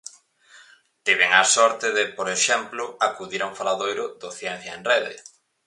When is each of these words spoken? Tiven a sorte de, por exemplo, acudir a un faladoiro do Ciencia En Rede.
Tiven 1.03 1.31
a 1.31 1.43
sorte 1.43 1.91
de, 1.91 2.05
por 2.17 2.27
exemplo, 2.37 2.83
acudir 3.07 3.41
a 3.41 3.49
un 3.51 3.57
faladoiro 3.59 4.05
do 4.21 4.29
Ciencia 4.39 4.71
En 4.77 4.83
Rede. 4.91 5.15